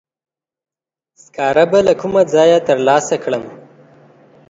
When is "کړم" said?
3.23-3.43